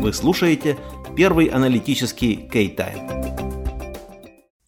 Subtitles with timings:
[0.00, 0.76] Вы слушаете
[1.16, 3.16] первый аналитический Кей-Тайм.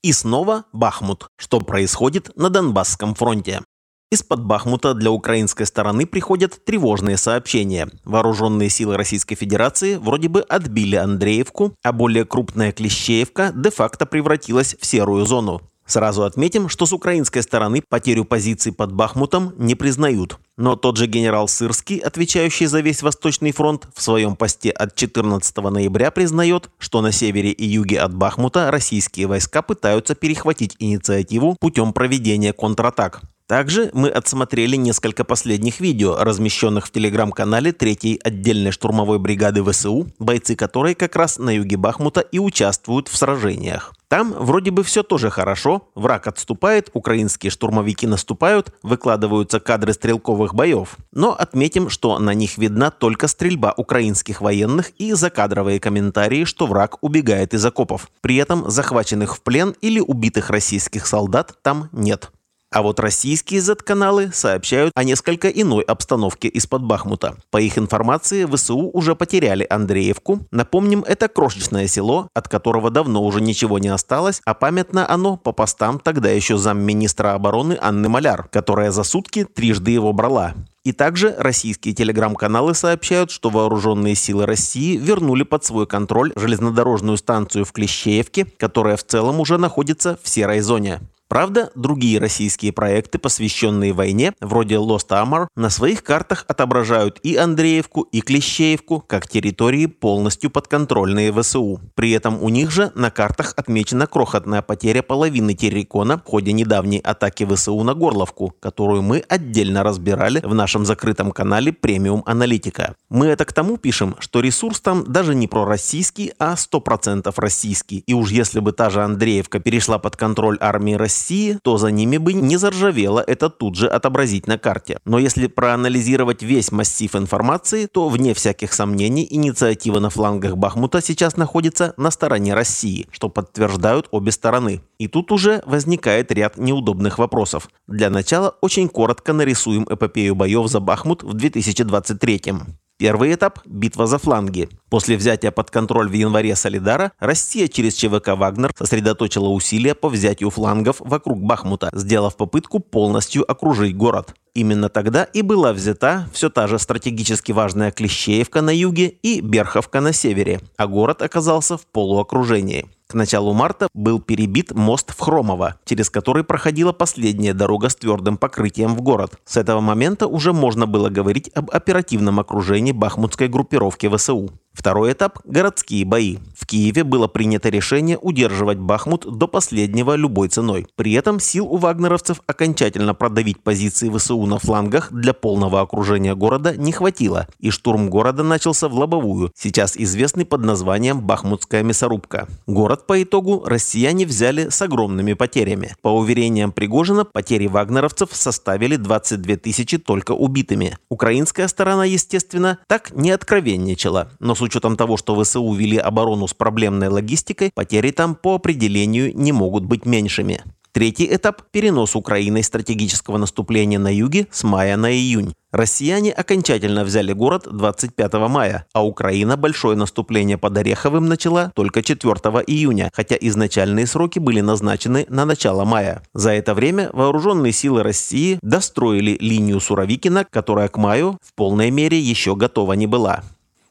[0.03, 1.29] И снова Бахмут.
[1.37, 3.62] Что происходит на Донбасском фронте?
[4.11, 7.90] Из-под Бахмута для украинской стороны приходят тревожные сообщения.
[8.04, 14.86] Вооруженные силы Российской Федерации вроде бы отбили Андреевку, а более крупная Клещеевка де-факто превратилась в
[14.86, 15.60] серую зону.
[15.88, 20.38] Сразу отметим, что с украинской стороны потерю позиций под Бахмутом не признают.
[20.59, 25.56] Но тот же генерал Сырский, отвечающий за весь Восточный фронт, в своем посте от 14
[25.56, 31.95] ноября признает, что на севере и юге от Бахмута российские войска пытаются перехватить инициативу путем
[31.95, 33.23] проведения контратак.
[33.48, 40.55] Также мы отсмотрели несколько последних видео, размещенных в телеграм-канале 3-й отдельной штурмовой бригады ВСУ, бойцы
[40.55, 43.95] которой как раз на юге Бахмута и участвуют в сражениях.
[44.09, 50.96] Там вроде бы все тоже хорошо, враг отступает, украинские штурмовики наступают, выкладываются кадры стрелковых боев.
[51.12, 56.99] Но отметим, что на них видна только стрельба украинских военных и закадровые комментарии, что враг
[57.02, 58.10] убегает из окопов.
[58.21, 62.30] При этом захваченных в плен или убитых российских солдат там нет.
[62.71, 67.36] А вот российские Z-каналы сообщают о несколько иной обстановке из-под Бахмута.
[67.50, 70.41] По их информации, ВСУ уже потеряли Андреевку.
[70.50, 75.52] Напомним, это крошечное село, от которого давно уже ничего не осталось, а памятно оно по
[75.52, 80.53] постам тогда еще замминистра обороны Анны Маляр, которая за сутки трижды его брала.
[80.84, 87.64] И также российские телеграм-каналы сообщают, что вооруженные силы России вернули под свой контроль железнодорожную станцию
[87.64, 91.00] в Клещеевке, которая в целом уже находится в серой зоне.
[91.28, 98.00] Правда, другие российские проекты, посвященные войне, вроде Lost Armor, на своих картах отображают и Андреевку,
[98.00, 101.80] и Клещеевку как территории, полностью подконтрольные ВСУ.
[101.94, 107.00] При этом у них же на картах отмечена крохотная потеря половины Террикона в ходе недавней
[107.00, 112.94] атаки ВСУ на Горловку, которую мы отдельно разбирали в нашем закрытом канале Премиум Аналитика.
[113.10, 117.98] Мы это к тому пишем, что ресурс там даже не пророссийский, а 100% российский.
[118.06, 121.90] И уж если бы та же Андреевка перешла под контроль армии России, России, то за
[121.90, 124.98] ними бы не заржавело это тут же отобразить на карте.
[125.04, 131.36] Но если проанализировать весь массив информации, то вне всяких сомнений инициатива на флангах Бахмута сейчас
[131.36, 134.80] находится на стороне России, что подтверждают обе стороны.
[134.98, 137.68] И тут уже возникает ряд неудобных вопросов.
[137.88, 142.60] Для начала очень коротко нарисуем эпопею боев за Бахмут в 2023 -м.
[142.98, 144.69] Первый этап– битва за фланги.
[144.91, 150.50] После взятия под контроль в январе Солидара, Россия через ЧВК «Вагнер» сосредоточила усилия по взятию
[150.50, 154.34] флангов вокруг Бахмута, сделав попытку полностью окружить город.
[154.53, 160.00] Именно тогда и была взята все та же стратегически важная Клещеевка на юге и Берховка
[160.00, 162.88] на севере, а город оказался в полуокружении.
[163.10, 168.36] К началу марта был перебит мост в Хромово, через который проходила последняя дорога с твердым
[168.36, 169.38] покрытием в город.
[169.46, 174.50] С этого момента уже можно было говорить об оперативном окружении бахмутской группировки ВСУ.
[174.78, 176.37] Второй этап– городские бои.
[176.56, 180.87] В Киеве было принято решение удерживать Бахмут до последнего любой ценой.
[180.94, 186.77] При этом сил у вагнеровцев окончательно продавить позиции ВСУ на флангах для полного окружения города
[186.77, 192.47] не хватило, и штурм города начался в лобовую, сейчас известный под названием Бахмутская мясорубка.
[192.69, 195.97] Город по итогу россияне взяли с огромными потерями.
[196.03, 200.99] По уверениям Пригожина, потери вагнеровцев составили 22 тысячи только убитыми.
[201.09, 206.54] Украинская сторона, естественно, так не откровенничала, но с учетом того, что ВСУ вели оборону с
[206.54, 210.62] проблемной логистикой, потери там по определению не могут быть меньшими.
[210.92, 215.52] Третий этап– перенос Украиной стратегического наступления на юге с мая на июнь.
[215.70, 222.34] Россияне окончательно взяли город 25 мая, а Украина большое наступление под Ореховым начала только 4
[222.66, 226.22] июня, хотя изначальные сроки были назначены на начало мая.
[226.32, 232.18] За это время вооруженные силы России достроили линию Суровикина, которая к маю в полной мере
[232.18, 233.44] еще готова не была.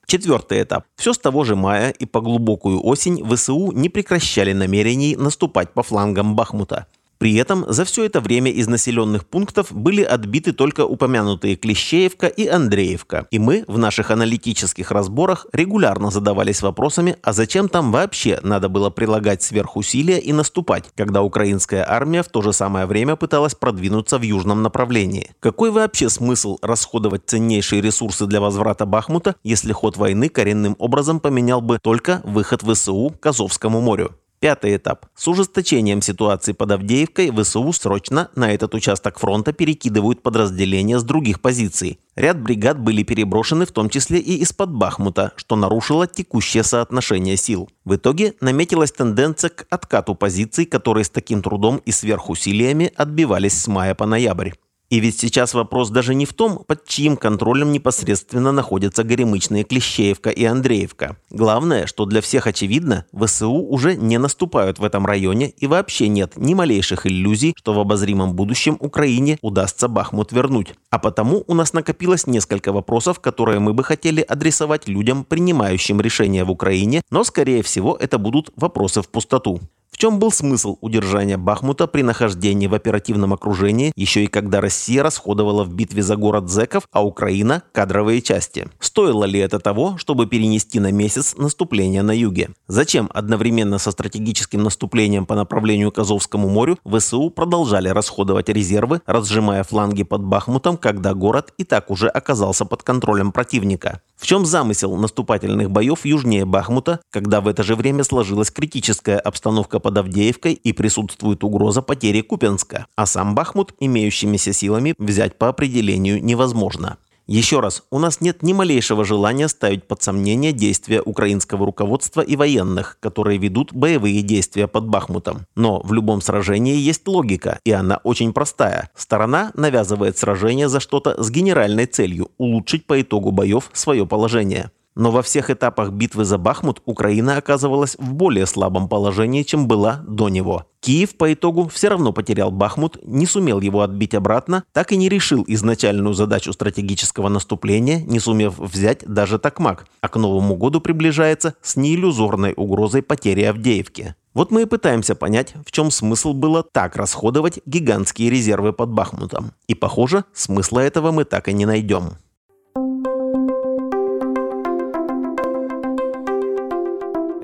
[0.09, 0.85] Четвертый этап.
[0.95, 5.83] Все с того же мая и по глубокую осень ВСУ не прекращали намерений наступать по
[5.83, 6.87] флангам Бахмута.
[7.17, 12.47] При этом за все это время из населенных пунктов были отбиты только упомянутые Клещеевка и
[12.47, 13.27] Андреевка.
[13.31, 18.89] И мы в наших аналитических разборах регулярно задавались вопросами, а зачем там вообще надо было
[18.89, 24.21] прилагать сверхусилия и наступать, когда украинская армия в то же самое время пыталась продвинуться в
[24.21, 25.31] южном направлении.
[25.39, 31.61] Какой вообще смысл расходовать ценнейшие ресурсы для возврата Бахмута, если ход войны коренным образом поменял
[31.61, 34.15] бы только выход ВСУ к Азовскому морю?
[34.39, 35.07] Пятый этап.
[35.15, 41.41] С ужесточением ситуации под Авдеевкой ВСУ срочно на этот участок фронта перекидывают подразделения с других
[41.41, 41.99] позиций.
[42.15, 47.67] Ряд бригад были переброшены в том числе и из-под Бахмута, что нарушило текущее соотношение сил.
[47.83, 53.67] В итоге наметилась тенденция к откату позиций, которые с таким трудом и сверхусилиями отбивались с
[53.67, 54.51] мая по ноябрь.
[54.89, 60.29] И ведь сейчас вопрос даже не в том, под чьим контролем непосредственно находятся горемычные Клещеевка
[60.29, 61.17] и Андреевка.
[61.29, 66.33] Главное, что для всех очевидно, ВСУ уже не наступают в этом районе и вообще нет
[66.37, 70.73] ни малейших иллюзий, что в обозримом будущем Украине удастся Бахмут вернуть.
[70.89, 76.45] А потому у нас накопилось несколько вопросов, которые мы бы хотели адресовать людям, принимающим решения
[76.45, 79.59] в Украине, но скорее всего это будут вопросы в пустоту.
[79.91, 85.01] В чем был смысл удержания Бахмута при нахождении в оперативном окружении, еще и когда Россия
[85.01, 88.67] расходовала в битве за город зеков, а Украина– кадровые части?
[88.79, 92.51] Стоило ли это того, чтобы перенести на месяц наступление на юге?
[92.67, 99.63] Зачем одновременно со стратегическим наступлением по направлению к Азовскому морю ВСУ продолжали расходовать резервы, разжимая
[99.63, 104.01] фланги под Бахмутом, когда город и так уже оказался под контролем противника?
[104.17, 109.79] В чем замысел наступательных боев южнее Бахмута, когда в это же время сложилась критическая обстановка
[109.79, 116.23] под Авдеевкой и присутствует угроза потери Купенска, а сам Бахмут имеющимися силами взять по определению
[116.23, 116.97] невозможно?
[117.27, 122.37] Еще раз, у нас нет ни малейшего желания ставить под сомнение действия украинского руководства и
[122.37, 125.45] военных, которые ведут боевые действия под Бахмутом.
[125.53, 128.89] Но в любом сражении есть логика, и она очень простая.
[128.95, 134.71] Сторона навязывает сражение за что-то с генеральной целью– улучшить по итогу боев свое положение.
[134.97, 140.03] Но во всех этапах битвы за Бахмут Украина оказывалась в более слабом положении, чем была
[140.07, 140.65] до него.
[140.79, 145.07] Киев по итогу все равно потерял Бахмут, не сумел его отбить обратно, так и не
[145.07, 151.53] решил изначальную задачу стратегического наступления, не сумев взять даже Токмак, а к Новому году приближается
[151.61, 154.15] с неиллюзорной угрозой потери Авдеевки.
[154.33, 159.51] Вот мы и пытаемся понять, в чем смысл было так расходовать гигантские резервы под Бахмутом.
[159.67, 162.13] И похоже, смысла этого мы так и не найдем.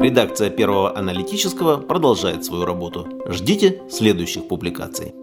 [0.04, 3.08] Редакция первого аналитического продолжает свою работу.
[3.30, 5.14] Ждите следующих публикаций.